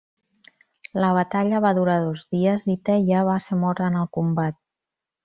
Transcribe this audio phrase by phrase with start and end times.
[1.01, 4.59] La batalla va durar dos dies i Teia va ser mort en el combat.